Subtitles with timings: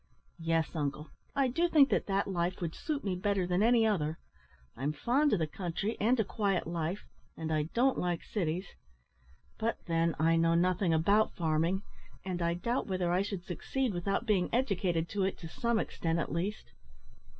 [0.39, 1.11] "Yes, uncle.
[1.35, 4.17] I do think that that life would suit me better than any other.
[4.75, 7.05] I'm fond of the country and a quiet life,
[7.37, 8.65] and I don't like cities;
[9.59, 11.83] but, then, I know nothing about farming,
[12.25, 16.17] and I doubt whether I should succeed without being educated to it to some extent
[16.17, 16.71] at least."